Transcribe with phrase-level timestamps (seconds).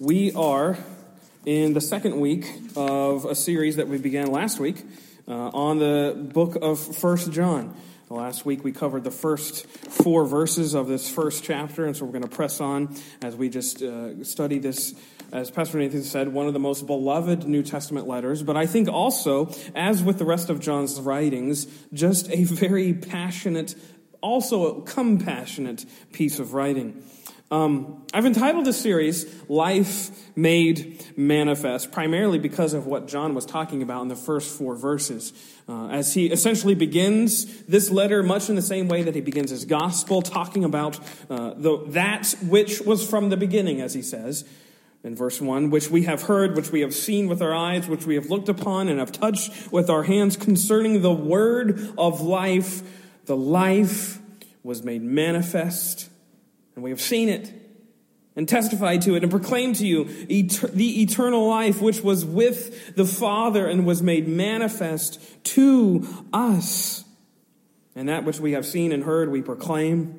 [0.00, 0.78] We are
[1.44, 4.82] in the second week of a series that we began last week
[5.28, 7.76] uh, on the book of First John.
[8.08, 12.12] Last week we covered the first four verses of this first chapter, and so we're
[12.12, 14.94] going to press on as we just uh, study this.
[15.32, 18.88] As Pastor Nathan said, one of the most beloved New Testament letters, but I think
[18.88, 23.74] also, as with the rest of John's writings, just a very passionate,
[24.22, 27.02] also compassionate piece of writing.
[27.52, 33.82] Um, I've entitled this series Life Made Manifest, primarily because of what John was talking
[33.82, 35.32] about in the first four verses.
[35.68, 39.50] Uh, as he essentially begins this letter much in the same way that he begins
[39.50, 44.44] his gospel, talking about uh, the, that which was from the beginning, as he says
[45.02, 48.06] in verse 1, which we have heard, which we have seen with our eyes, which
[48.06, 52.82] we have looked upon and have touched with our hands concerning the word of life.
[53.24, 54.20] The life
[54.62, 56.09] was made manifest
[56.80, 57.52] and we have seen it
[58.36, 63.04] and testified to it and proclaimed to you the eternal life which was with the
[63.04, 67.04] Father and was made manifest to us.
[67.94, 70.18] And that which we have seen and heard we proclaim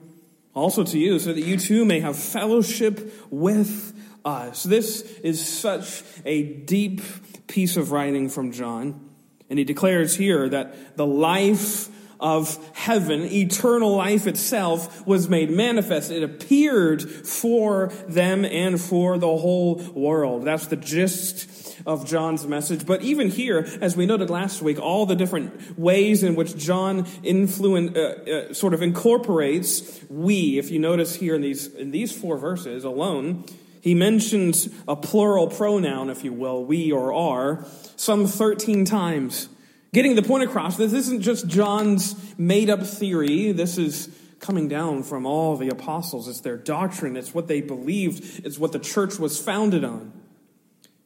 [0.53, 4.61] also to you so that you too may have fellowship with us.
[4.61, 7.01] This is such a deep
[7.47, 9.09] piece of writing from John.
[9.49, 11.89] And he declares here that the life
[12.21, 16.11] of heaven, eternal life itself was made manifest.
[16.11, 20.45] It appeared for them and for the whole world.
[20.45, 21.47] That's the gist
[21.85, 22.85] of John's message.
[22.85, 27.07] But even here, as we noted last week, all the different ways in which John
[27.25, 32.37] uh, uh, sort of incorporates we, if you notice here in these, in these four
[32.37, 33.45] verses alone,
[33.81, 39.49] he mentions a plural pronoun, if you will, we or are, some 13 times.
[39.93, 43.51] Getting the point across, this isn't just John's made up theory.
[43.51, 46.27] This is coming down from all the apostles.
[46.29, 47.17] It's their doctrine.
[47.17, 48.45] It's what they believed.
[48.45, 50.13] It's what the church was founded on.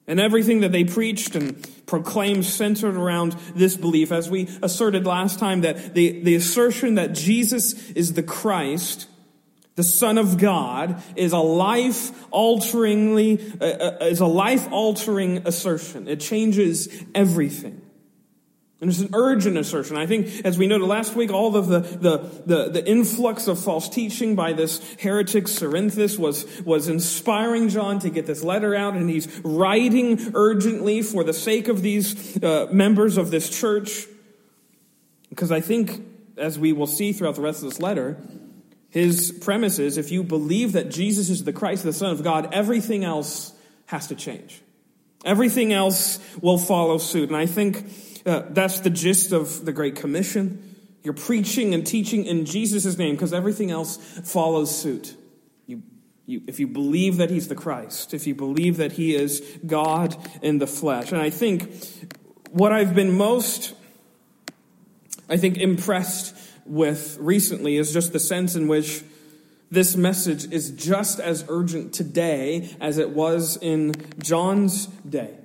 [0.08, 4.12] And everything that they preached and proclaimed centered around this belief.
[4.12, 9.08] As we asserted last time that the, the assertion that Jesus is the Christ,
[9.74, 16.08] the Son of God, is a life alteringly, uh, uh, is a life altering assertion.
[16.08, 17.82] It changes everything.
[18.82, 19.96] And it's an urgent assertion.
[19.96, 23.58] I think, as we noted last week, all of the, the, the, the, influx of
[23.58, 28.96] false teaching by this heretic Cerinthus was, was inspiring John to get this letter out,
[28.96, 34.08] and he's writing urgently for the sake of these uh, members of this church.
[35.30, 36.06] Because I think,
[36.38, 38.18] as we will see throughout the rest of this letter,
[38.90, 42.54] his premise is if you believe that Jesus is the Christ, the Son of God,
[42.54, 43.54] everything else
[43.88, 44.62] has to change.
[45.24, 47.30] Everything else will follow suit.
[47.30, 47.90] And I think
[48.26, 50.76] uh, that's the gist of the Great Commission.
[51.04, 55.16] You're preaching and teaching in Jesus' name because everything else follows suit.
[55.68, 55.84] You,
[56.26, 60.18] you, if you believe that He's the Christ, if you believe that He is God
[60.42, 61.12] in the flesh.
[61.12, 61.72] And I think
[62.50, 63.76] what I've been most,
[65.30, 66.36] I think, impressed
[66.66, 69.04] with recently is just the sense in which
[69.70, 75.36] this message is just as urgent today as it was in John's day.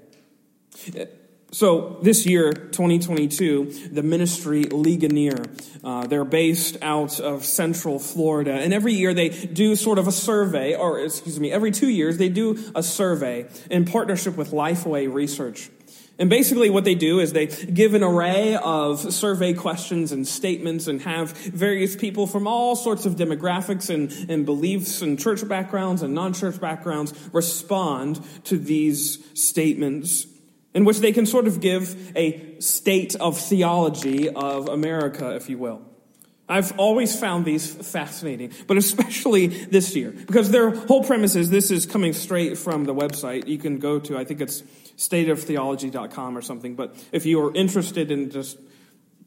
[1.53, 5.43] So this year, 2022, the ministry Ligonier,
[5.83, 10.13] uh, they're based out of Central Florida, and every year they do sort of a
[10.13, 15.13] survey, or excuse me, every two years they do a survey in partnership with Lifeway
[15.13, 15.71] Research.
[16.21, 20.87] And basically what they do is they give an array of survey questions and statements
[20.87, 26.03] and have various people from all sorts of demographics and, and beliefs and church backgrounds
[26.03, 30.27] and non-church backgrounds respond to these statements
[30.75, 35.59] in which they can sort of give a state of theology of America, if you
[35.59, 35.83] will.
[36.49, 41.71] I've always found these fascinating, but especially this year, because their whole premise is this
[41.71, 43.47] is coming straight from the website.
[43.47, 44.63] You can go to, I think it's
[44.97, 48.59] stateoftheology.com or something, but if you are interested in just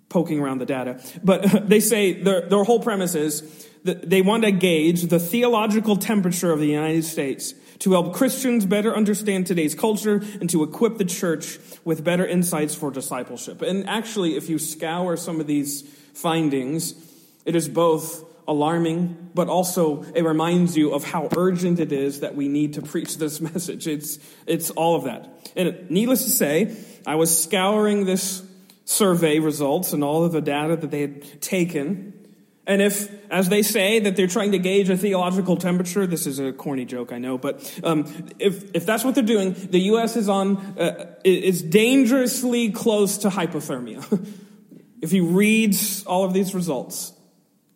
[0.10, 4.44] poking around the data, but they say their, their whole premise is that they want
[4.44, 9.76] to gauge the theological temperature of the United States to help Christians better understand today's
[9.76, 13.62] culture and to equip the church with better insights for discipleship.
[13.62, 15.82] And actually, if you scour some of these
[16.14, 16.96] findings,
[17.44, 22.36] it is both alarming, but also it reminds you of how urgent it is that
[22.36, 23.86] we need to preach this message.
[23.86, 24.18] It's,
[24.48, 25.52] it's all of that.
[25.58, 28.44] And needless to say, I was scouring this
[28.86, 32.14] survey results and all of the data that they had taken
[32.66, 36.40] and if, as they say, that they're trying to gauge a theological temperature, this is
[36.40, 38.06] a corny joke, I know, but um,
[38.40, 40.16] if, if that's what they're doing, the U.S.
[40.16, 44.28] is on uh, is dangerously close to hypothermia.
[45.02, 45.76] if you read
[46.06, 47.14] all of these results,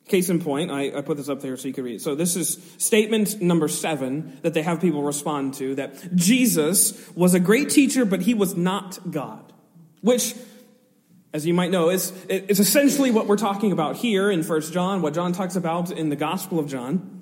[0.08, 2.02] Case in point, I, I, put this up there so you can read.
[2.02, 7.34] So this is statement number seven that they have people respond to that Jesus was
[7.34, 9.52] a great teacher, but he was not God.
[10.00, 10.34] Which,
[11.38, 15.04] as you might know, is, is essentially what we're talking about here in First John,
[15.04, 17.22] what John talks about in the Gospel of John.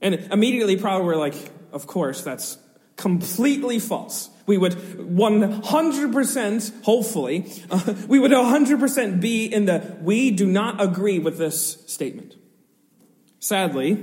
[0.00, 1.34] And immediately probably we're like,
[1.72, 2.58] of course, that's
[2.96, 4.30] completely false.
[4.46, 11.18] We would 100%, hopefully, uh, we would 100% be in the we do not agree
[11.18, 12.36] with this statement.
[13.40, 13.96] Sadly,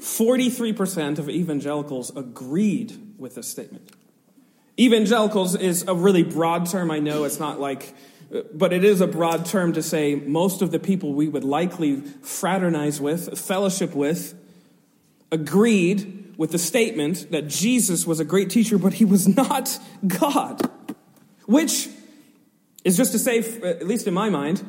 [0.00, 3.92] 43% of evangelicals agreed with this statement.
[4.80, 7.22] Evangelicals is a really broad term, I know.
[7.22, 7.94] It's not like,
[8.52, 12.00] but it is a broad term to say most of the people we would likely
[12.00, 14.34] fraternize with, fellowship with,
[15.30, 20.60] agreed with the statement that Jesus was a great teacher, but he was not God.
[21.46, 21.88] Which
[22.84, 24.64] is just to say, at least in my mind,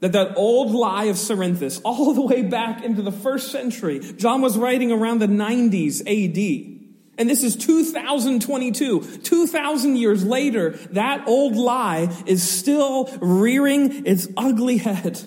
[0.00, 4.42] that that old lie of Cerinthus, all the way back into the first century, John
[4.42, 6.77] was writing around the 90s AD.
[7.18, 9.18] And this is 2022.
[9.18, 15.20] 2,000 years later, that old lie is still rearing its ugly head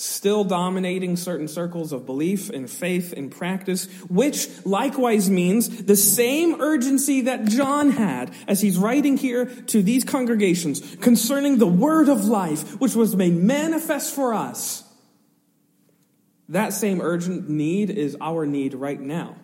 [0.00, 6.58] still dominating certain circles of belief and faith and practice, which likewise means the same
[6.60, 12.24] urgency that John had as he's writing here to these congregations concerning the word of
[12.24, 14.84] life, which was made manifest for us.
[16.48, 19.36] That same urgent need is our need right now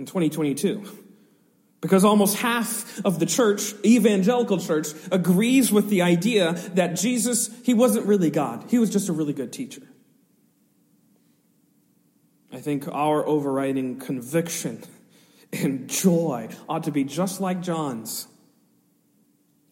[0.00, 0.82] in 2022.
[1.80, 7.72] Because almost half of the church, evangelical church, agrees with the idea that Jesus, he
[7.72, 8.66] wasn't really God.
[8.68, 9.82] He was just a really good teacher.
[12.52, 14.82] I think our overriding conviction
[15.52, 18.26] and joy ought to be just like John's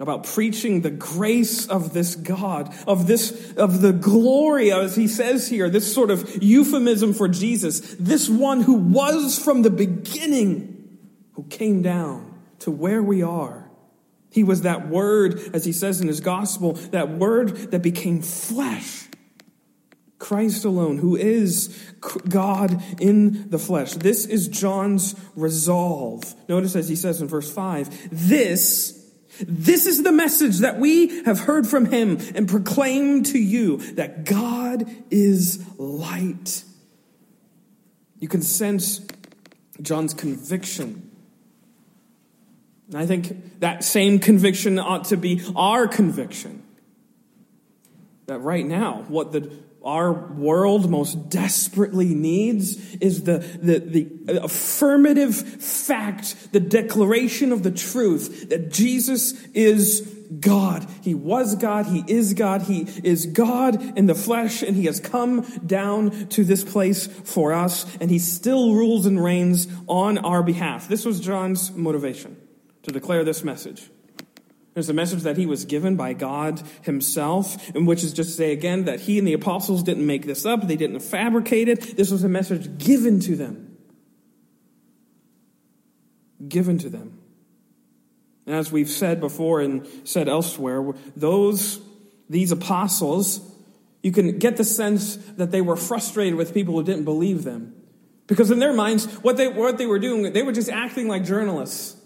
[0.00, 5.48] about preaching the grace of this God, of this, of the glory, as he says
[5.48, 10.98] here, this sort of euphemism for Jesus, this one who was from the beginning
[11.32, 13.68] who came down to where we are.
[14.30, 19.04] He was that word, as he says in his gospel, that word that became flesh.
[20.18, 21.68] Christ alone, who is
[22.28, 23.92] God in the flesh.
[23.94, 26.34] This is John's resolve.
[26.48, 28.97] Notice as he says in verse 5, this,
[29.46, 34.24] this is the message that we have heard from him and proclaim to you that
[34.24, 36.64] God is light.
[38.18, 39.06] You can sense
[39.80, 41.08] John's conviction
[42.88, 46.62] and I think that same conviction ought to be our conviction.
[48.26, 49.50] That right now, what the,
[49.84, 57.70] our world most desperately needs is the, the, the affirmative fact, the declaration of the
[57.70, 60.86] truth that Jesus is God.
[61.02, 61.86] He was God.
[61.86, 62.62] He is God.
[62.62, 67.52] He is God in the flesh, and He has come down to this place for
[67.52, 70.88] us, and He still rules and reigns on our behalf.
[70.88, 72.36] This was John's motivation
[72.82, 73.90] to declare this message.
[74.78, 78.36] There's a message that he was given by God himself, and which is just to
[78.36, 81.96] say again that he and the apostles didn't make this up, they didn't fabricate it.
[81.96, 83.76] This was a message given to them.
[86.46, 87.18] Given to them.
[88.46, 91.80] And as we've said before and said elsewhere, those,
[92.30, 93.40] these apostles,
[94.04, 97.74] you can get the sense that they were frustrated with people who didn't believe them.
[98.28, 101.24] Because in their minds, what they, what they were doing, they were just acting like
[101.24, 101.96] journalists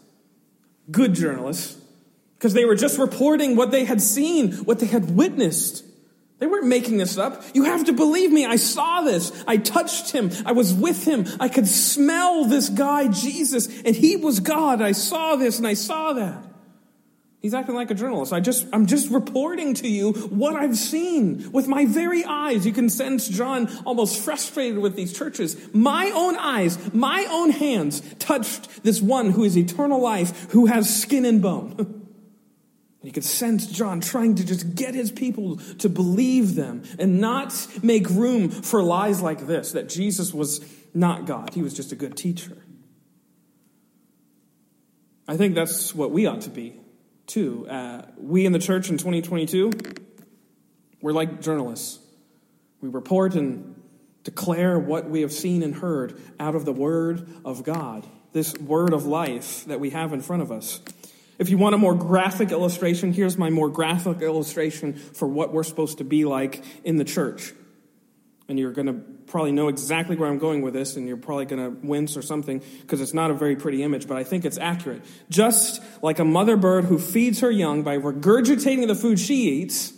[0.90, 1.81] good journalists
[2.42, 5.84] because they were just reporting what they had seen, what they had witnessed.
[6.40, 7.40] They weren't making this up.
[7.54, 8.44] You have to believe me.
[8.44, 9.44] I saw this.
[9.46, 10.32] I touched him.
[10.44, 11.24] I was with him.
[11.38, 14.82] I could smell this guy, Jesus, and he was God.
[14.82, 16.42] I saw this and I saw that.
[17.40, 18.32] He's acting like a journalist.
[18.32, 22.66] I just, I'm just reporting to you what I've seen with my very eyes.
[22.66, 25.72] You can sense John almost frustrated with these churches.
[25.72, 31.02] My own eyes, my own hands touched this one who is eternal life, who has
[31.02, 31.98] skin and bone.
[33.02, 37.66] you could sense John trying to just get his people to believe them and not
[37.82, 41.52] make room for lies like this, that Jesus was not God.
[41.54, 42.56] He was just a good teacher.
[45.26, 46.76] I think that's what we ought to be
[47.26, 47.66] too.
[47.68, 49.72] Uh, we in the church in 2022,
[51.00, 51.98] we're like journalists.
[52.80, 53.80] We report and
[54.24, 58.92] declare what we have seen and heard out of the Word of God, this Word
[58.92, 60.80] of life that we have in front of us.
[61.38, 65.64] If you want a more graphic illustration, here's my more graphic illustration for what we're
[65.64, 67.52] supposed to be like in the church.
[68.48, 68.94] And you're going to
[69.26, 72.22] probably know exactly where I'm going with this, and you're probably going to wince or
[72.22, 75.02] something because it's not a very pretty image, but I think it's accurate.
[75.30, 79.92] Just like a mother bird who feeds her young by regurgitating the food she eats,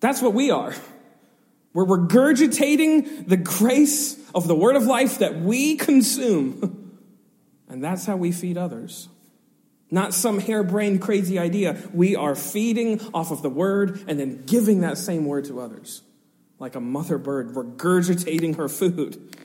[0.00, 0.74] that's what we are.
[1.72, 6.76] We're regurgitating the grace of the word of life that we consume.
[7.70, 9.08] And that's how we feed others.
[9.90, 11.76] Not some harebrained crazy idea.
[11.92, 16.02] We are feeding off of the word and then giving that same word to others.
[16.58, 19.36] Like a mother bird regurgitating her food.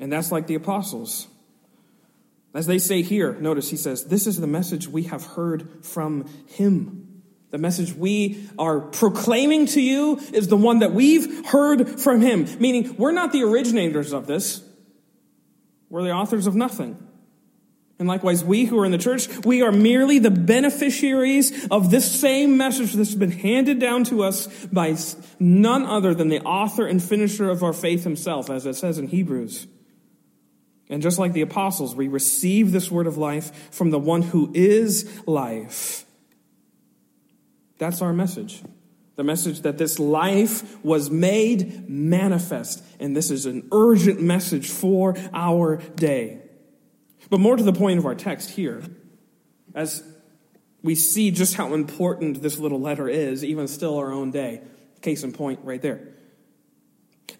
[0.00, 1.28] And that's like the apostles.
[2.54, 6.26] As they say here, notice he says, This is the message we have heard from
[6.48, 7.22] him.
[7.50, 12.46] The message we are proclaiming to you is the one that we've heard from him.
[12.58, 14.64] Meaning, we're not the originators of this.
[15.88, 17.05] We're the authors of nothing.
[17.98, 22.20] And likewise, we who are in the church, we are merely the beneficiaries of this
[22.20, 24.96] same message that's been handed down to us by
[25.40, 29.08] none other than the author and finisher of our faith himself, as it says in
[29.08, 29.66] Hebrews.
[30.90, 34.52] And just like the apostles, we receive this word of life from the one who
[34.54, 36.04] is life.
[37.78, 38.62] That's our message.
[39.16, 42.84] The message that this life was made manifest.
[43.00, 46.42] And this is an urgent message for our day.
[47.30, 48.82] But more to the point of our text here,
[49.74, 50.02] as
[50.82, 54.62] we see just how important this little letter is, even still our own day.
[55.02, 56.08] Case in point, right there.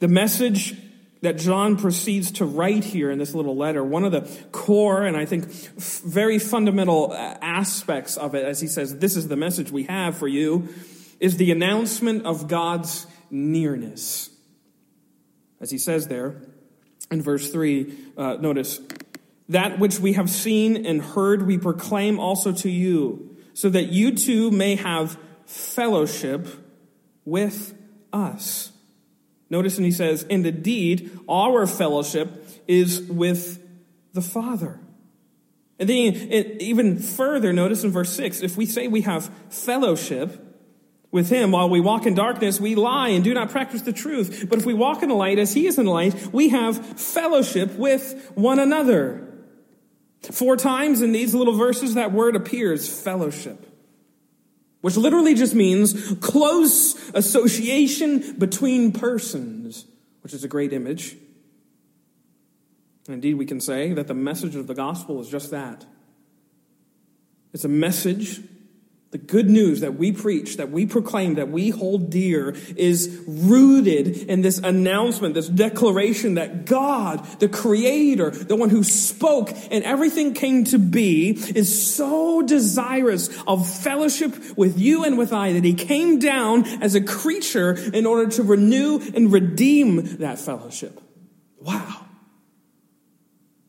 [0.01, 0.77] The message
[1.23, 5.17] that John proceeds to write here in this little letter, one of the core and
[5.17, 9.85] I think very fundamental aspects of it, as he says, This is the message we
[9.85, 10.69] have for you,
[11.19, 14.31] is the announcement of God's nearness.
[15.61, 16.43] As he says there
[17.11, 18.81] in verse 3, uh, notice,
[19.49, 24.13] that which we have seen and heard we proclaim also to you, so that you
[24.15, 26.47] too may have fellowship
[27.25, 27.75] with
[28.13, 28.73] us.
[29.49, 33.63] Notice, and he says, and indeed, our fellowship is with
[34.13, 34.81] the Father.
[35.79, 36.15] And then
[36.61, 40.43] even further, notice in verse 6, if we say we have fellowship
[41.13, 44.47] with him while we walk in darkness, we lie and do not practice the truth.
[44.49, 46.99] But if we walk in the light as he is in the light, we have
[46.99, 49.26] fellowship with one another.
[50.23, 53.67] Four times in these little verses, that word appears fellowship
[54.87, 59.85] which literally just means close association between persons,
[60.21, 61.17] which is a great image.
[63.09, 65.85] And indeed, we can say that the message of the gospel is just that.
[67.53, 68.41] It's a message
[69.17, 74.09] the good news that we preach, that we proclaim, that we hold dear is rooted
[74.29, 80.35] in this announcement, this declaration that God, the creator, the one who spoke and everything
[80.35, 85.73] came to be, is so desirous of fellowship with you and with I that he
[85.73, 91.01] came down as a creature in order to renew and redeem that fellowship.
[91.59, 92.06] Wow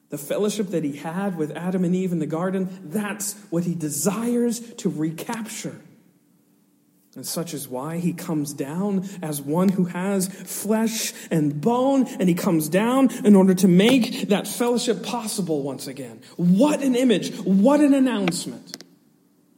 [0.10, 3.76] the fellowship that he had with Adam and Eve in the garden, that's what he
[3.76, 5.80] desires to recapture.
[7.16, 12.30] And such is why he comes down as one who has flesh and bone, and
[12.30, 16.22] he comes down in order to make that fellowship possible once again.
[16.36, 17.36] What an image!
[17.40, 18.84] What an announcement!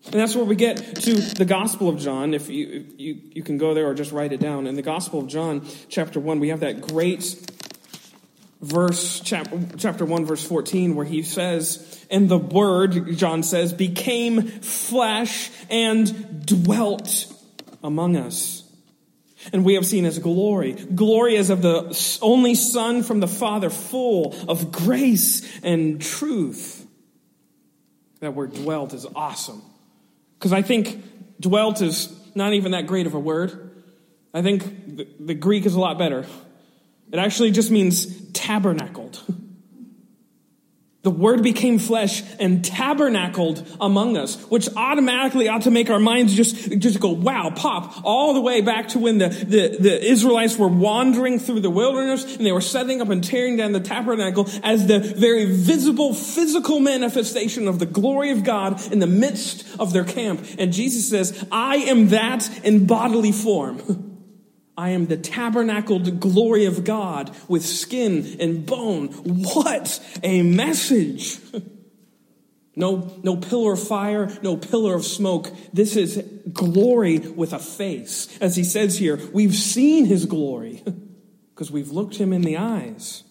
[0.06, 2.34] And that's where we get to the Gospel of John.
[2.34, 4.66] If you, you, you can go there or just write it down.
[4.66, 7.22] In the Gospel of John, chapter 1, we have that great
[8.62, 14.42] verse chapter, chapter 1 verse 14 where he says and the word john says became
[14.42, 17.34] flesh and dwelt
[17.84, 18.64] among us.
[19.54, 23.70] And we have seen his glory glory as of the only son from the father
[23.70, 26.86] full of grace and truth.
[28.20, 29.62] That word dwelt is awesome
[30.38, 31.04] because i think
[31.40, 33.72] dwelt is not even that great of a word.
[34.34, 36.26] I think the, the greek is a lot better.
[37.12, 38.06] It actually just means
[38.50, 39.22] tabernacled.
[41.04, 46.34] The word became flesh and tabernacled among us, which automatically ought to make our minds
[46.34, 50.58] just, just go, wow, pop, all the way back to when the, the, the Israelites
[50.58, 54.50] were wandering through the wilderness and they were setting up and tearing down the tabernacle
[54.64, 59.94] as the very visible physical manifestation of the glory of God in the midst of
[59.94, 60.44] their camp.
[60.58, 64.06] And Jesus says, I am that in bodily form.
[64.80, 69.10] I am the tabernacled glory of God with skin and bone.
[69.10, 71.38] What a message!
[72.76, 75.52] No, no pillar of fire, no pillar of smoke.
[75.74, 78.30] This is glory with a face.
[78.40, 80.82] As he says here, we've seen his glory
[81.50, 83.26] because we've looked him in the eyes.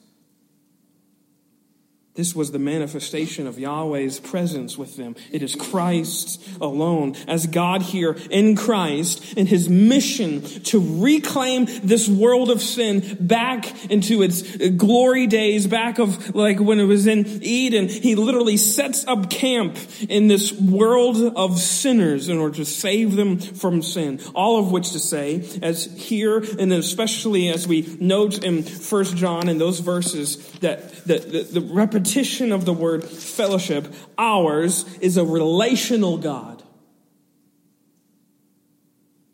[2.19, 5.15] This was the manifestation of Yahweh's presence with them.
[5.31, 12.09] It is Christ alone, as God here in Christ, in his mission to reclaim this
[12.09, 17.25] world of sin back into its glory days, back of like when it was in
[17.41, 17.87] Eden.
[17.87, 23.39] He literally sets up camp in this world of sinners in order to save them
[23.39, 24.19] from sin.
[24.35, 29.49] All of which to say, as here, and especially as we note in First John
[29.49, 35.17] in those verses, that the, the, the repetition repetition of the word fellowship, ours is
[35.17, 36.63] a relational God.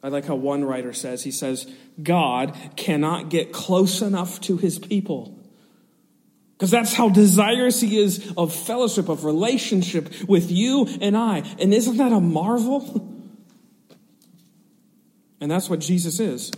[0.02, 1.66] I like how one writer says, he says,
[2.02, 5.38] God cannot get close enough to his people.
[6.52, 11.38] Because that's how desirous he is of fellowship, of relationship with you and I.
[11.58, 13.10] And isn't that a marvel?
[15.40, 16.50] And that's what Jesus is.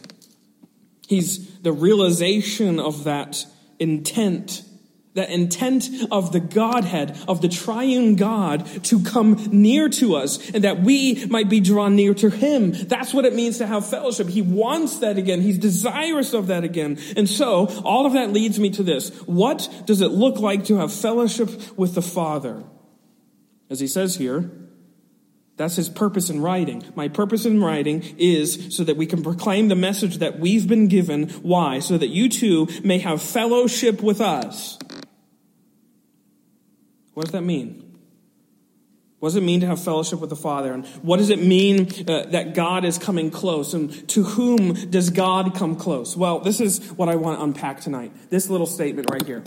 [1.08, 3.46] He's the realization of that
[3.78, 4.65] intent
[5.16, 10.62] that intent of the Godhead, of the triune God to come near to us and
[10.64, 12.72] that we might be drawn near to Him.
[12.72, 14.28] That's what it means to have fellowship.
[14.28, 15.40] He wants that again.
[15.40, 16.98] He's desirous of that again.
[17.16, 19.10] And so all of that leads me to this.
[19.22, 22.62] What does it look like to have fellowship with the Father?
[23.70, 24.50] As he says here,
[25.56, 26.84] that's his purpose in writing.
[26.94, 30.88] My purpose in writing is so that we can proclaim the message that we've been
[30.88, 31.30] given.
[31.30, 31.78] Why?
[31.78, 34.78] So that you too may have fellowship with us.
[37.16, 37.82] What does that mean?
[39.20, 40.74] What does it mean to have fellowship with the Father?
[40.74, 43.72] And what does it mean uh, that God is coming close?
[43.72, 46.14] And to whom does God come close?
[46.14, 48.12] Well, this is what I want to unpack tonight.
[48.28, 49.42] This little statement right here.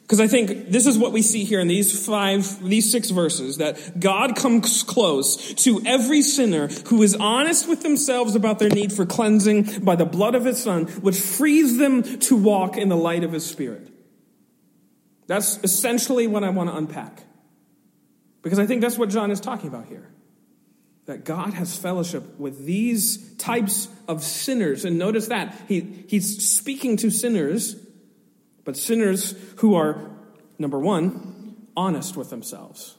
[0.00, 3.58] Because I think this is what we see here in these five, these six verses,
[3.58, 8.90] that God comes close to every sinner who is honest with themselves about their need
[8.90, 12.96] for cleansing by the blood of his son, which frees them to walk in the
[12.96, 13.87] light of his spirit.
[15.28, 17.22] That's essentially what I want to unpack.
[18.42, 20.08] Because I think that's what John is talking about here.
[21.04, 24.84] That God has fellowship with these types of sinners.
[24.84, 27.76] And notice that he, he's speaking to sinners,
[28.64, 30.10] but sinners who are,
[30.58, 32.96] number one, honest with themselves.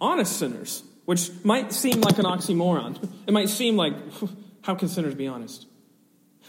[0.00, 2.98] Honest sinners, which might seem like an oxymoron.
[3.26, 3.94] It might seem like,
[4.62, 5.66] how can sinners be honest?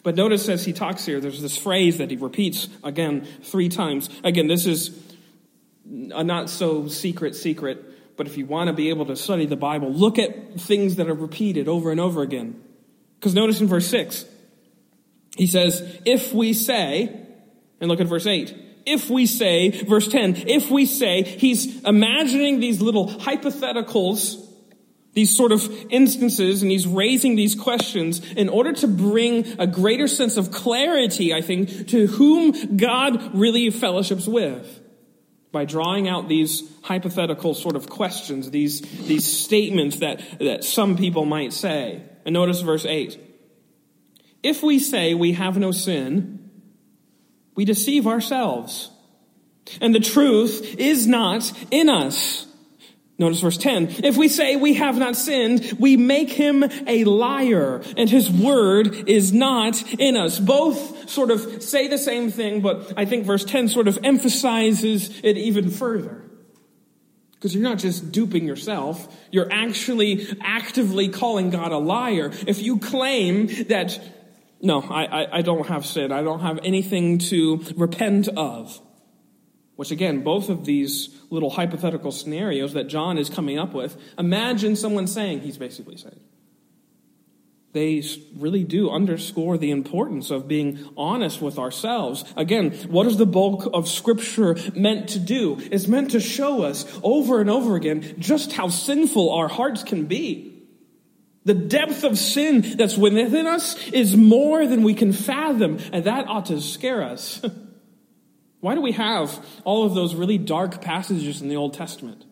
[0.04, 4.10] But notice as he talks here, there's this phrase that he repeats again three times.
[4.24, 4.98] Again, this is
[6.14, 9.56] a not so secret secret, but if you want to be able to study the
[9.56, 12.62] Bible, look at things that are repeated over and over again.
[13.20, 14.26] Because notice in verse 6,
[15.38, 17.22] he says, if we say,
[17.80, 18.54] and look at verse 8,
[18.86, 24.43] if we say, verse 10, if we say, he's imagining these little hypotheticals
[25.14, 30.08] these sort of instances and he's raising these questions in order to bring a greater
[30.08, 34.82] sense of clarity, I think, to whom God really fellowships with
[35.52, 41.26] by drawing out these hypothetical sort of questions, these, these statements that, that some people
[41.26, 42.02] might say.
[42.26, 43.20] And notice verse 8.
[44.42, 46.50] If we say we have no sin,
[47.56, 48.90] we deceive ourselves.
[49.80, 52.48] And the truth is not in us.
[53.20, 53.88] Notice verse 10.
[54.04, 59.08] If we say we have not sinned, we make him a liar and his word
[59.08, 60.40] is not in us.
[60.40, 65.22] Both sort of say the same thing, but I think verse 10 sort of emphasizes
[65.24, 66.24] it even further.
[67.34, 72.32] Because you're not just duping yourself, you're actually actively calling God a liar.
[72.48, 74.00] If you claim that,
[74.62, 78.82] no, I, I, I don't have sin, I don't have anything to repent of.
[79.76, 84.76] Which again, both of these little hypothetical scenarios that John is coming up with, imagine
[84.76, 86.20] someone saying he's basically saying.
[87.74, 88.04] They
[88.38, 92.24] really do underscore the importance of being honest with ourselves.
[92.38, 95.58] Again, what is the bulk of scripture meant to do?
[95.60, 100.06] It's meant to show us over and over again just how sinful our hearts can
[100.06, 100.54] be.
[101.46, 106.28] The depth of sin that's within us is more than we can fathom, and that
[106.28, 107.44] ought to scare us.
[108.64, 112.24] Why do we have all of those really dark passages in the Old Testament?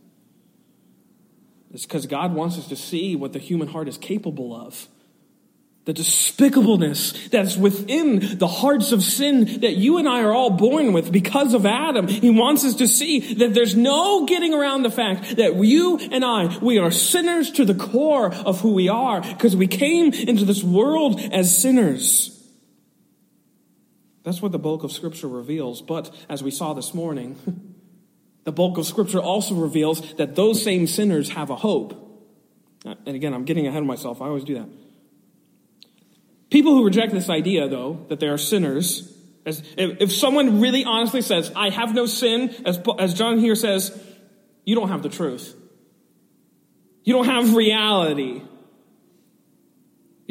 [1.73, 4.87] It's because God wants us to see what the human heart is capable of.
[5.83, 10.93] The despicableness that's within the hearts of sin that you and I are all born
[10.93, 12.07] with because of Adam.
[12.07, 16.23] He wants us to see that there's no getting around the fact that you and
[16.23, 20.45] I, we are sinners to the core of who we are because we came into
[20.45, 22.40] this world as sinners.
[24.23, 25.81] That's what the bulk of Scripture reveals.
[25.81, 27.37] But as we saw this morning,
[28.43, 31.97] the bulk of Scripture also reveals that those same sinners have a hope.
[32.85, 34.21] Uh, and again, I'm getting ahead of myself.
[34.21, 34.69] I always do that.
[36.49, 39.11] People who reject this idea, though, that they are sinners,
[39.45, 43.55] As, if, if someone really honestly says, I have no sin, as, as John here
[43.55, 43.97] says,
[44.65, 45.55] you don't have the truth.
[47.03, 48.43] You don't have reality.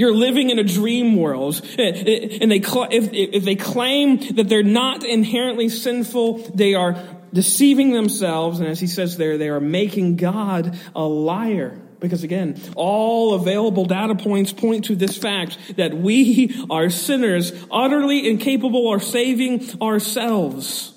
[0.00, 1.60] You're living in a dream world.
[1.78, 6.96] Eh, eh, and they, if, if they claim that they're not inherently sinful, they are
[7.34, 8.60] deceiving themselves.
[8.60, 11.78] And as he says there, they are making God a liar.
[11.98, 18.26] Because again, all available data points point to this fact that we are sinners, utterly
[18.26, 20.94] incapable of saving ourselves.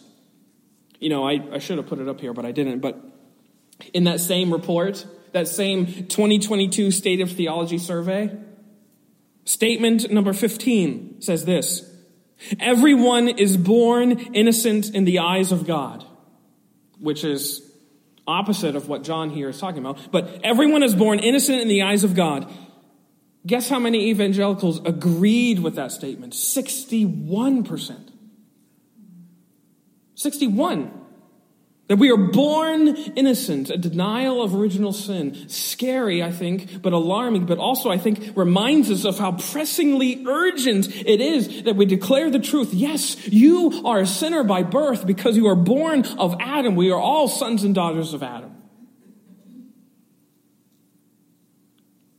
[1.01, 2.79] You know, I, I should have put it up here, but I didn't.
[2.79, 3.03] But
[3.93, 8.33] in that same report, that same 2022 State of Theology survey,
[9.45, 11.89] statement number 15 says this
[12.59, 16.05] Everyone is born innocent in the eyes of God,
[16.99, 17.61] which is
[18.27, 20.11] opposite of what John here is talking about.
[20.11, 22.51] But everyone is born innocent in the eyes of God.
[23.45, 26.33] Guess how many evangelicals agreed with that statement?
[26.33, 28.09] 61%.
[30.15, 31.02] 61.
[31.89, 35.49] That we are born innocent, a denial of original sin.
[35.49, 40.87] Scary, I think, but alarming, but also, I think, reminds us of how pressingly urgent
[40.95, 42.73] it is that we declare the truth.
[42.73, 46.77] Yes, you are a sinner by birth because you are born of Adam.
[46.77, 48.55] We are all sons and daughters of Adam.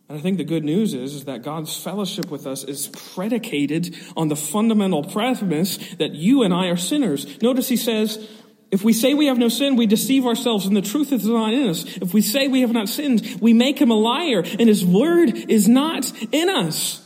[0.07, 3.97] And I think the good news is, is that God's fellowship with us is predicated
[4.15, 7.41] on the fundamental premise that you and I are sinners.
[7.41, 8.29] Notice he says,
[8.75, 11.55] if we say we have no sin, we deceive ourselves and the truth is not
[11.55, 11.85] in us.
[11.85, 15.29] If we say we have not sinned, we make him a liar and his word
[15.49, 17.01] is not in us.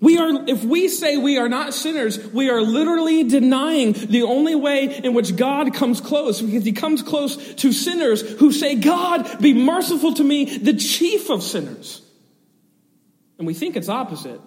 [0.00, 4.54] We are, if we say we are not sinners, we are literally denying the only
[4.54, 9.42] way in which God comes close, because he comes close to sinners who say, God,
[9.42, 12.00] be merciful to me, the chief of sinners.
[13.36, 14.40] And we think it's opposite.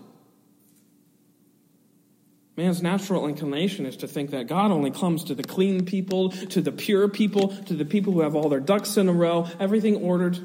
[2.55, 6.61] Man's natural inclination is to think that God only comes to the clean people, to
[6.61, 9.95] the pure people, to the people who have all their ducks in a row, everything
[9.95, 10.37] ordered.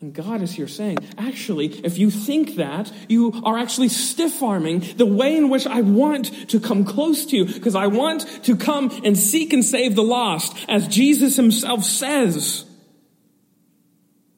[0.00, 4.80] And God is here saying, actually, if you think that, you are actually stiff arming
[4.96, 8.56] the way in which I want to come close to you, because I want to
[8.56, 12.64] come and seek and save the lost, as Jesus himself says.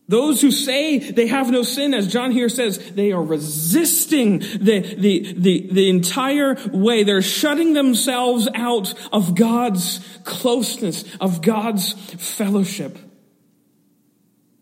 [0.09, 4.81] Those who say they have no sin, as John here says, they are resisting the,
[4.99, 7.05] the, the, the, entire way.
[7.05, 11.93] They're shutting themselves out of God's closeness, of God's
[12.37, 12.99] fellowship.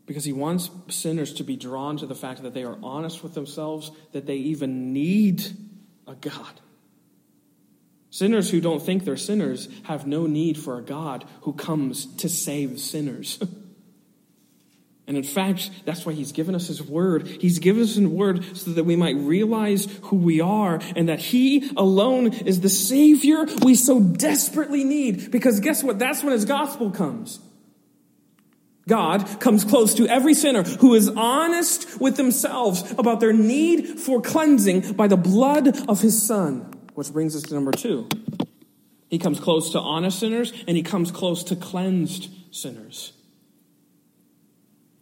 [0.05, 3.33] Because he wants sinners to be drawn to the fact that they are honest with
[3.35, 5.43] themselves, that they even need
[6.07, 6.61] a God.
[8.11, 12.29] Sinners who don't think they're sinners have no need for a God who comes to
[12.29, 13.43] save sinners.
[15.11, 17.27] And in fact, that's why he's given us his word.
[17.27, 21.19] He's given us his word so that we might realize who we are and that
[21.19, 25.33] he alone is the savior we so desperately need.
[25.33, 25.99] Because guess what?
[25.99, 27.41] That's when his gospel comes.
[28.87, 34.23] God comes close to every sinner who is honest with themselves about their need for
[34.23, 36.73] cleansing by the blood of his son.
[36.95, 38.09] Which brings us to number two.
[39.09, 43.15] He comes close to honest sinners and he comes close to cleansed sinners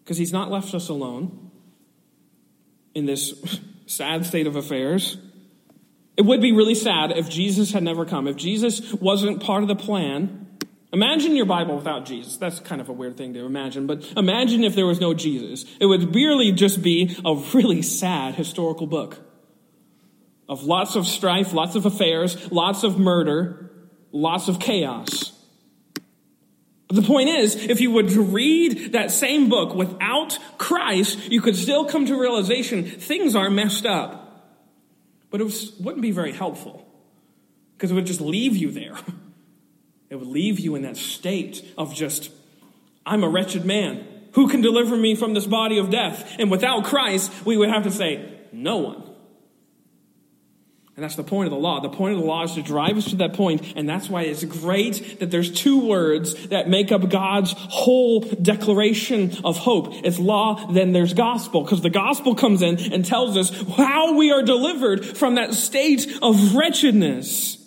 [0.08, 1.50] because he's not left us alone
[2.94, 3.34] in this
[3.86, 5.18] sad state of affairs.
[6.16, 9.68] It would be really sad if Jesus had never come, if Jesus wasn't part of
[9.68, 10.46] the plan.
[10.94, 12.38] Imagine your Bible without Jesus.
[12.38, 15.66] That's kind of a weird thing to imagine, but imagine if there was no Jesus.
[15.78, 19.18] It would really just be a really sad historical book
[20.48, 23.70] of lots of strife, lots of affairs, lots of murder,
[24.10, 25.37] lots of chaos.
[26.88, 31.84] The point is, if you would read that same book without Christ, you could still
[31.84, 34.24] come to realization things are messed up.
[35.30, 36.86] But it was, wouldn't be very helpful
[37.76, 38.96] because it would just leave you there.
[40.10, 42.30] It would leave you in that state of just,
[43.04, 44.06] I'm a wretched man.
[44.32, 46.36] Who can deliver me from this body of death?
[46.38, 49.07] And without Christ, we would have to say, no one.
[50.98, 51.78] And that's the point of the law.
[51.78, 54.22] The point of the law is to drive us to that point, and that's why
[54.22, 59.92] it's great that there's two words that make up God's whole declaration of hope.
[60.02, 64.32] It's law, then there's gospel, because the gospel comes in and tells us how we
[64.32, 67.64] are delivered from that state of wretchedness.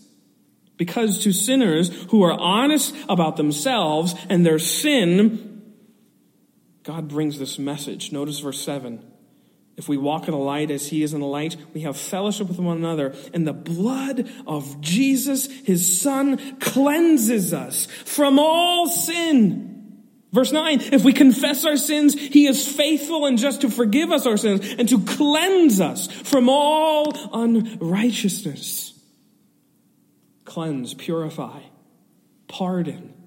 [0.75, 5.71] Because to sinners who are honest about themselves and their sin,
[6.83, 8.11] God brings this message.
[8.11, 9.10] Notice verse 7.
[9.77, 12.47] If we walk in the light as he is in the light, we have fellowship
[12.47, 13.15] with one another.
[13.33, 19.69] And the blood of Jesus, his son, cleanses us from all sin.
[20.31, 24.25] Verse 9, if we confess our sins, he is faithful and just to forgive us
[24.25, 28.93] our sins and to cleanse us from all unrighteousness.
[30.45, 31.61] cleanse, purify,
[32.47, 33.20] pardon.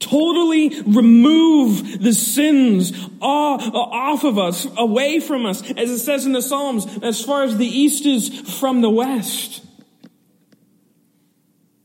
[0.00, 6.42] Totally remove the sins off of us, away from us, as it says in the
[6.42, 9.64] Psalms, as far as the east is from the west.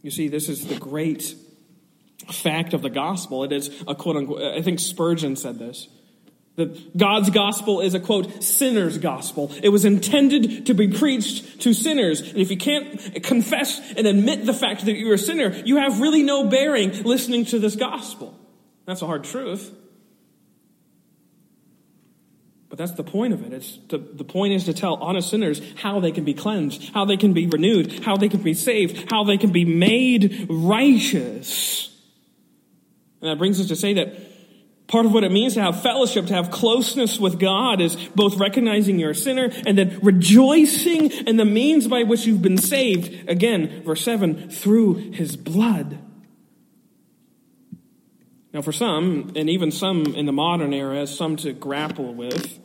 [0.01, 1.35] You see, this is the great
[2.31, 3.43] fact of the gospel.
[3.43, 5.87] It is a quote unquote, I think Spurgeon said this.
[6.55, 9.51] That God's gospel is a quote, sinner's gospel.
[9.61, 12.21] It was intended to be preached to sinners.
[12.21, 15.99] And if you can't confess and admit the fact that you're a sinner, you have
[15.99, 18.37] really no bearing listening to this gospel.
[18.85, 19.73] That's a hard truth.
[22.69, 23.53] But that's the point of it.
[23.53, 27.05] It's to, the point is to tell honest sinners how they can be cleansed, how
[27.05, 31.89] they can be renewed, how they can be saved, how they can be made righteous.
[33.21, 34.34] And that brings us to say that
[34.87, 38.35] Part of what it means to have fellowship, to have closeness with God is both
[38.37, 43.27] recognizing you're a sinner and then rejoicing in the means by which you've been saved.
[43.27, 45.97] Again, verse 7, through his blood.
[48.53, 52.59] Now, for some, and even some in the modern era, some to grapple with,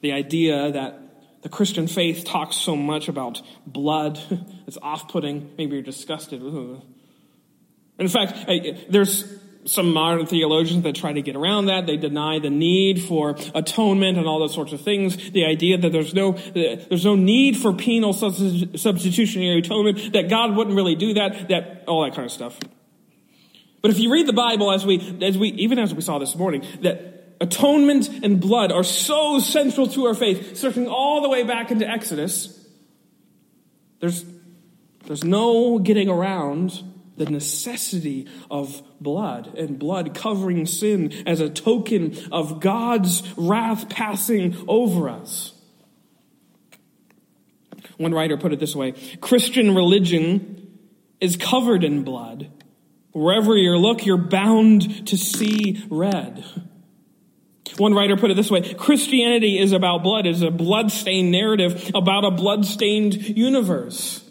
[0.00, 0.98] the idea that
[1.42, 4.18] the Christian faith talks so much about blood,
[4.66, 5.52] it's off putting.
[5.56, 6.42] Maybe you're disgusted.
[6.42, 8.48] In fact,
[8.90, 11.86] there's some modern theologians that try to get around that.
[11.86, 15.30] They deny the need for atonement and all those sorts of things.
[15.30, 20.76] The idea that there's no, there's no need for penal substitutionary atonement, that God wouldn't
[20.76, 22.58] really do that, that, all that kind of stuff.
[23.80, 26.34] But if you read the Bible as we, as we, even as we saw this
[26.36, 31.42] morning, that atonement and blood are so central to our faith, searching all the way
[31.42, 32.66] back into Exodus,
[34.00, 34.24] there's,
[35.06, 36.82] there's no getting around
[37.16, 44.56] the necessity of blood and blood covering sin as a token of God's wrath passing
[44.66, 45.52] over us.
[47.96, 50.78] One writer put it this way Christian religion
[51.20, 52.50] is covered in blood.
[53.12, 56.44] Wherever you look, you're bound to see red.
[57.76, 62.24] One writer put it this way Christianity is about blood, it's a blood-stained narrative about
[62.24, 64.28] a blood-stained universe.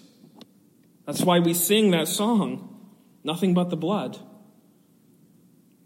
[1.06, 2.73] That's why we sing that song.
[3.24, 4.20] Nothing but the blood.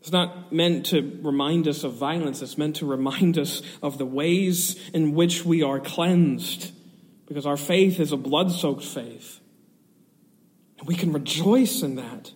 [0.01, 4.05] It's not meant to remind us of violence, it's meant to remind us of the
[4.05, 6.71] ways in which we are cleansed.
[7.27, 9.41] Because our faith is a blood soaked faith.
[10.79, 12.31] And we can rejoice in that.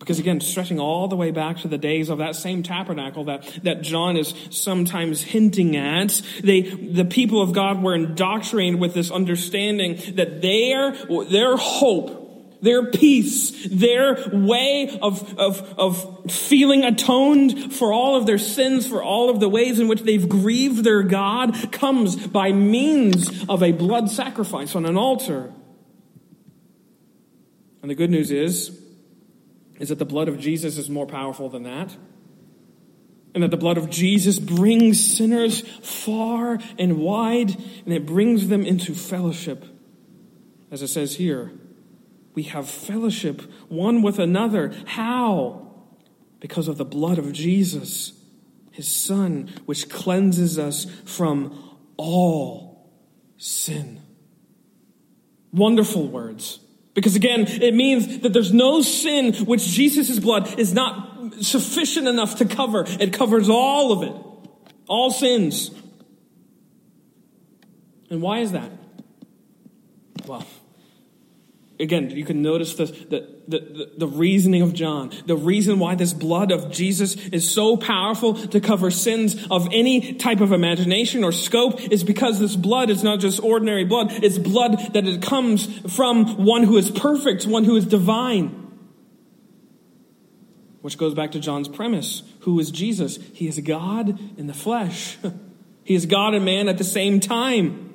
[0.00, 3.44] Because again, stretching all the way back to the days of that same tabernacle that,
[3.62, 9.10] that John is sometimes hinting at, they, the people of God were indoctrinated with this
[9.10, 10.92] understanding that their,
[11.26, 12.19] their hope
[12.62, 19.02] their peace, their way of, of, of feeling atoned for all of their sins, for
[19.02, 23.72] all of the ways in which they've grieved their God, comes by means of a
[23.72, 25.52] blood sacrifice on an altar.
[27.82, 28.78] And the good news is,
[29.78, 31.96] is that the blood of Jesus is more powerful than that.
[33.32, 38.66] And that the blood of Jesus brings sinners far and wide, and it brings them
[38.66, 39.64] into fellowship.
[40.70, 41.52] As it says here,
[42.34, 44.72] we have fellowship one with another.
[44.86, 45.72] How?
[46.38, 48.12] Because of the blood of Jesus,
[48.70, 52.90] his Son, which cleanses us from all
[53.36, 54.00] sin.
[55.52, 56.60] Wonderful words.
[56.94, 62.36] Because again, it means that there's no sin which Jesus' blood is not sufficient enough
[62.36, 62.84] to cover.
[62.86, 64.70] It covers all of it.
[64.88, 65.70] All sins.
[68.10, 68.70] And why is that?
[70.26, 70.44] Well,
[71.80, 75.10] again, you can notice the, the, the, the, reasoning of John.
[75.26, 80.14] The reason why this blood of Jesus is so powerful to cover sins of any
[80.14, 84.12] type of imagination or scope is because this blood is not just ordinary blood.
[84.22, 88.56] It's blood that it comes from one who is perfect, one who is divine.
[90.82, 92.22] Which goes back to John's premise.
[92.40, 93.18] Who is Jesus?
[93.34, 95.18] He is God in the flesh.
[95.82, 97.89] He is God and man at the same time.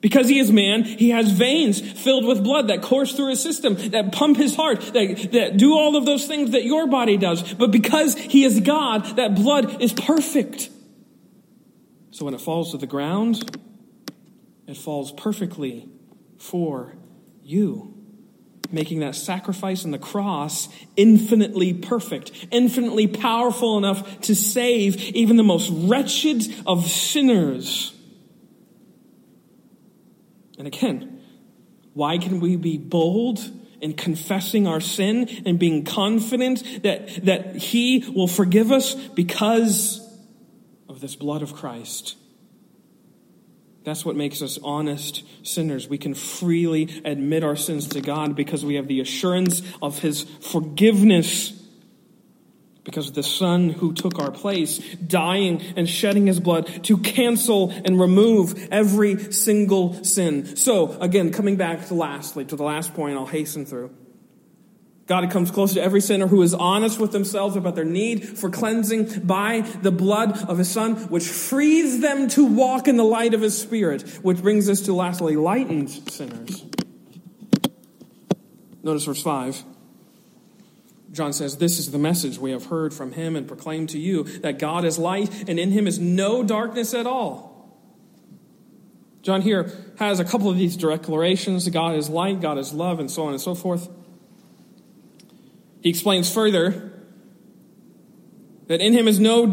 [0.00, 3.74] Because he is man, he has veins filled with blood that course through his system,
[3.90, 7.54] that pump his heart, that, that do all of those things that your body does.
[7.54, 10.70] But because he is God, that blood is perfect.
[12.12, 13.60] So when it falls to the ground,
[14.66, 15.88] it falls perfectly
[16.38, 16.96] for
[17.42, 17.94] you.
[18.70, 25.42] Making that sacrifice on the cross infinitely perfect, infinitely powerful enough to save even the
[25.42, 27.97] most wretched of sinners.
[30.58, 31.20] And again,
[31.94, 33.40] why can we be bold
[33.80, 40.04] in confessing our sin and being confident that, that He will forgive us because
[40.88, 42.16] of this blood of Christ?
[43.84, 45.88] That's what makes us honest sinners.
[45.88, 50.24] We can freely admit our sins to God because we have the assurance of His
[50.24, 51.57] forgiveness.
[52.88, 57.70] Because of the Son who took our place, dying and shedding His blood to cancel
[57.70, 60.56] and remove every single sin.
[60.56, 63.90] So, again, coming back to lastly, to the last point I'll hasten through.
[65.04, 68.48] God comes close to every sinner who is honest with themselves about their need for
[68.48, 73.34] cleansing by the blood of his son, which frees them to walk in the light
[73.34, 76.64] of his spirit, which brings us to lastly, lightened sinners.
[78.82, 79.62] Notice verse 5.
[81.12, 84.24] John says, This is the message we have heard from him and proclaimed to you
[84.40, 87.48] that God is light and in him is no darkness at all.
[89.22, 93.10] John here has a couple of these declarations God is light, God is love, and
[93.10, 93.88] so on and so forth.
[95.80, 96.92] He explains further
[98.66, 99.46] that in him is no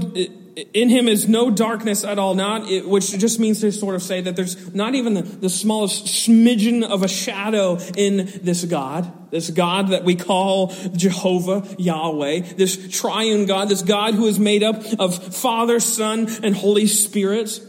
[0.55, 4.21] in him is no darkness at all not which just means to sort of say
[4.21, 9.49] that there's not even the, the smallest smidgen of a shadow in this god this
[9.49, 14.81] god that we call jehovah yahweh this triune god this god who is made up
[14.97, 17.59] of father son and holy spirit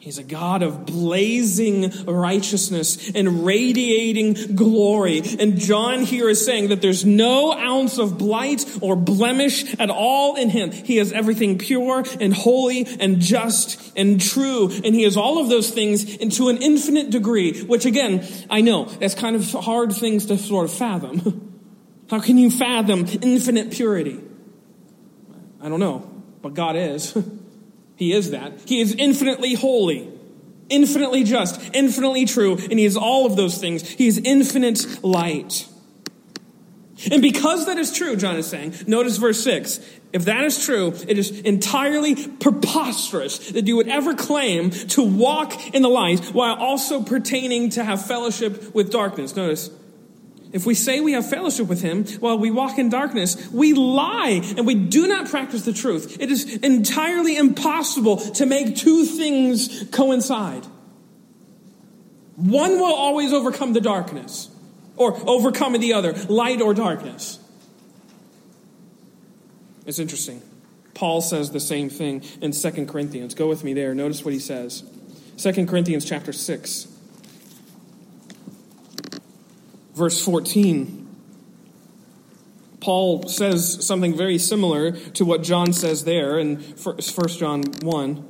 [0.00, 5.20] He's a God of blazing righteousness and radiating glory.
[5.38, 10.36] And John here is saying that there's no ounce of blight or blemish at all
[10.36, 10.72] in him.
[10.72, 14.70] He has everything pure and holy and just and true.
[14.70, 18.86] And he has all of those things into an infinite degree, which again, I know
[18.86, 21.62] that's kind of hard things to sort of fathom.
[22.10, 24.18] How can you fathom infinite purity?
[25.60, 26.10] I don't know,
[26.40, 27.14] but God is.
[28.00, 28.54] He is that.
[28.64, 30.10] He is infinitely holy,
[30.70, 33.86] infinitely just, infinitely true, and He is all of those things.
[33.86, 35.68] He is infinite light.
[37.10, 39.80] And because that is true, John is saying, notice verse 6.
[40.14, 45.74] If that is true, it is entirely preposterous that you would ever claim to walk
[45.74, 49.36] in the light while also pertaining to have fellowship with darkness.
[49.36, 49.70] Notice,
[50.52, 54.40] if we say we have fellowship with him while we walk in darkness, we lie
[54.56, 56.20] and we do not practice the truth.
[56.20, 60.66] It is entirely impossible to make two things coincide.
[62.36, 64.48] One will always overcome the darkness
[64.96, 67.38] or overcome the other, light or darkness.
[69.86, 70.42] It's interesting.
[70.94, 73.34] Paul says the same thing in 2 Corinthians.
[73.34, 73.94] Go with me there.
[73.94, 74.82] Notice what he says.
[75.38, 76.88] 2 Corinthians chapter 6
[80.00, 81.08] verse 14.
[82.80, 88.26] Paul says something very similar to what John says there in 1 John 1.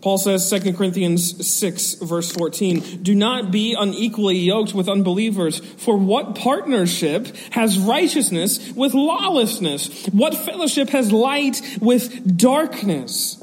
[0.00, 5.96] Paul says, 2 Corinthians 6, verse 14, do not be unequally yoked with unbelievers, for
[5.96, 10.06] what partnership has righteousness with lawlessness?
[10.08, 13.42] What fellowship has light with darkness?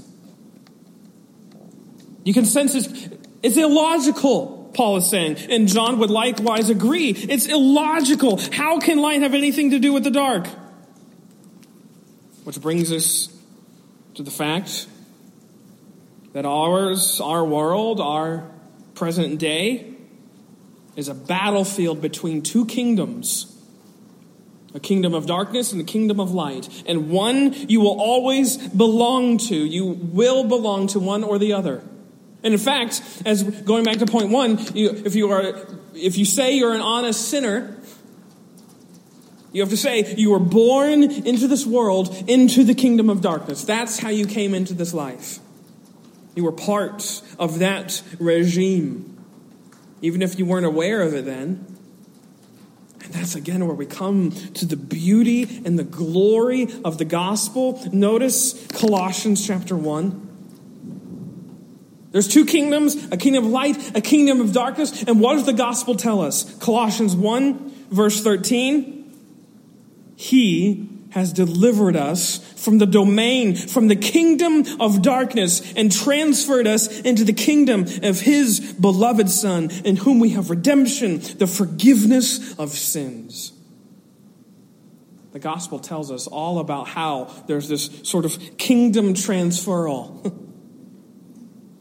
[2.24, 3.10] You can sense it's,
[3.44, 4.61] it's illogical.
[4.74, 5.38] Paul is saying.
[5.50, 7.10] And John would likewise agree.
[7.10, 8.40] It's illogical.
[8.52, 10.48] How can light have anything to do with the dark?
[12.44, 13.30] Which brings us
[14.16, 14.88] to the fact
[16.34, 18.50] that ours, our world, our
[18.96, 19.94] present day,
[20.96, 23.48] is a battlefield between two kingdoms
[24.74, 26.70] a kingdom of darkness and a kingdom of light.
[26.88, 29.56] And one you will always belong to.
[29.56, 31.84] You will belong to one or the other.
[32.44, 36.26] And in fact, as going back to point one, you, if you are, if you
[36.26, 37.78] say you're an honest sinner,
[39.52, 43.64] you have to say you were born into this world, into the kingdom of darkness.
[43.64, 45.40] That's how you came into this life.
[46.36, 49.24] You were part of that regime,
[50.02, 51.66] even if you weren't aware of it then.
[53.04, 57.84] And that's again where we come to the beauty and the glory of the gospel.
[57.92, 60.31] Notice Colossians chapter 1.
[62.12, 65.04] There's two kingdoms, a kingdom of light, a kingdom of darkness.
[65.04, 66.44] And what does the gospel tell us?
[66.58, 68.98] Colossians 1, verse 13.
[70.18, 77.00] He has delivered us from the domain, from the kingdom of darkness, and transferred us
[77.02, 82.70] into the kingdom of his beloved Son, in whom we have redemption, the forgiveness of
[82.72, 83.54] sins.
[85.32, 90.48] The gospel tells us all about how there's this sort of kingdom transferal.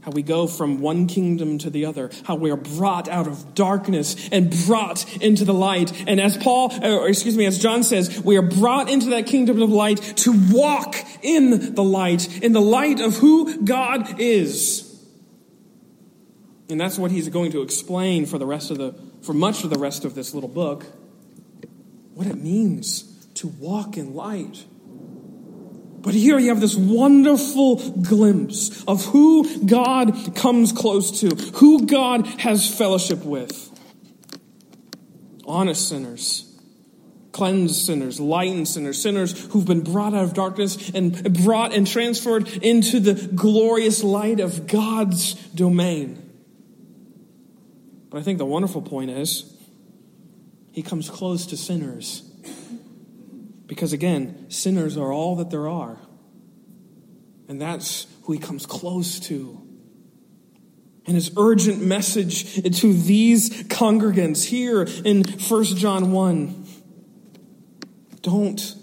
[0.03, 3.55] How we go from one kingdom to the other, how we are brought out of
[3.55, 5.93] darkness and brought into the light.
[6.09, 9.27] And as Paul, uh, or excuse me, as John says, we are brought into that
[9.27, 14.87] kingdom of light to walk in the light, in the light of who God is.
[16.71, 19.71] And that's what he's going to explain for the rest of the, for much of
[19.71, 20.87] the rest of this little book,
[22.15, 23.03] what it means
[23.35, 24.65] to walk in light.
[26.03, 32.27] But here you have this wonderful glimpse of who God comes close to, who God
[32.27, 33.69] has fellowship with.
[35.47, 36.51] Honest sinners
[37.33, 42.49] cleansed sinners, lightened sinners, sinners who've been brought out of darkness and brought and transferred
[42.63, 46.23] into the glorious light of God's domain.
[48.11, 49.57] But I think the wonderful point is,
[50.73, 52.23] he comes close to sinners.
[53.71, 55.97] Because again, sinners are all that there are.
[57.47, 59.63] And that's who he comes close to.
[61.07, 66.67] And his urgent message to these congregants here in 1 John 1
[68.23, 68.75] don't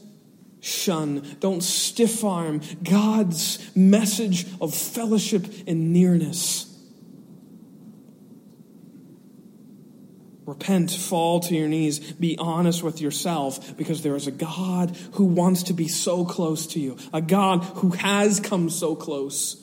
[0.61, 6.66] shun, don't stiff arm God's message of fellowship and nearness.
[10.47, 15.25] Repent, fall to your knees, be honest with yourself, because there is a God who
[15.25, 19.61] wants to be so close to you, a God who has come so close.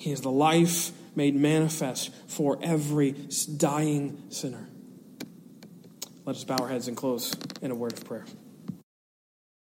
[0.00, 3.12] He is the life made manifest for every
[3.56, 4.68] dying sinner.
[6.24, 8.24] Let us bow our heads and close in a word of prayer.